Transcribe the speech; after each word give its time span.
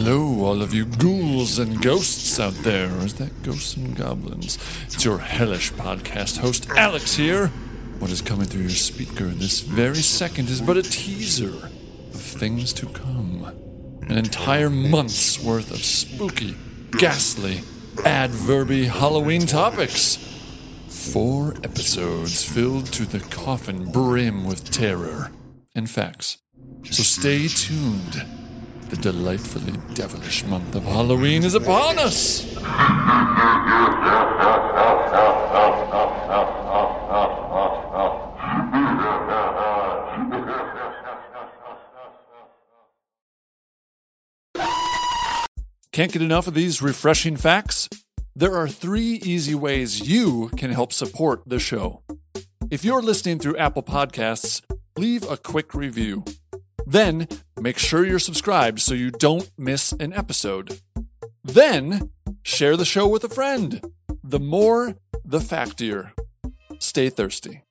Hello, 0.00 0.44
all 0.44 0.62
of 0.62 0.72
you 0.72 0.84
ghouls 0.84 1.58
and 1.58 1.82
ghosts 1.82 2.38
out 2.38 2.54
there. 2.62 2.86
Or 2.86 3.04
is 3.04 3.14
that 3.14 3.42
ghosts 3.42 3.74
and 3.76 3.96
goblins? 3.96 4.56
It's 4.86 5.04
your 5.04 5.18
hellish 5.18 5.72
podcast 5.72 6.38
host, 6.38 6.68
Alex, 6.70 7.16
here. 7.16 7.48
What 7.98 8.12
is 8.12 8.22
coming 8.22 8.46
through 8.46 8.60
your 8.60 8.70
speaker 8.70 9.24
this 9.24 9.58
very 9.58 9.96
second 9.96 10.50
is 10.50 10.60
but 10.60 10.76
a 10.76 10.84
teaser 10.84 11.66
of 12.14 12.20
things 12.20 12.72
to 12.74 12.86
come. 12.86 13.44
An 14.02 14.16
entire 14.16 14.70
month's 14.70 15.42
worth 15.42 15.72
of 15.72 15.84
spooky, 15.84 16.54
ghastly, 16.92 17.62
adverby 18.04 18.84
Halloween 18.84 19.46
topics. 19.48 20.16
Four 20.86 21.54
episodes 21.64 22.44
filled 22.44 22.86
to 22.92 23.04
the 23.04 23.18
coffin 23.18 23.90
brim 23.90 24.44
with 24.44 24.70
terror 24.70 25.32
and 25.74 25.90
facts. 25.90 26.38
So 26.84 27.02
stay 27.02 27.48
tuned. 27.48 28.37
The 28.88 28.96
delightfully 28.96 29.74
devilish 29.94 30.44
month 30.44 30.74
of 30.74 30.84
Halloween 30.84 31.44
is 31.44 31.54
upon 31.54 31.98
us. 31.98 32.54
Can't 45.92 46.12
get 46.12 46.22
enough 46.22 46.46
of 46.46 46.54
these 46.54 46.80
refreshing 46.80 47.36
facts? 47.36 47.88
There 48.36 48.54
are 48.54 48.68
three 48.68 49.14
easy 49.24 49.54
ways 49.54 50.08
you 50.08 50.48
can 50.56 50.70
help 50.70 50.92
support 50.92 51.42
the 51.44 51.58
show. 51.58 52.02
If 52.70 52.84
you're 52.84 53.02
listening 53.02 53.40
through 53.40 53.56
Apple 53.56 53.82
Podcasts, 53.82 54.62
leave 54.96 55.28
a 55.28 55.36
quick 55.36 55.74
review. 55.74 56.24
Then, 56.86 57.26
make 57.60 57.78
sure 57.78 58.04
you're 58.04 58.18
subscribed 58.18 58.80
so 58.80 58.94
you 58.94 59.10
don't 59.10 59.50
miss 59.58 59.92
an 59.92 60.12
episode. 60.12 60.80
Then, 61.44 62.10
share 62.42 62.76
the 62.76 62.84
show 62.84 63.06
with 63.06 63.24
a 63.24 63.28
friend. 63.28 63.80
The 64.22 64.40
more, 64.40 64.96
the 65.24 65.38
factier. 65.38 66.12
Stay 66.78 67.10
thirsty. 67.10 67.62